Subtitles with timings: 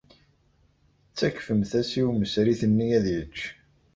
[1.09, 3.39] Ttakfemt-as i umesrit-nni ad yečč.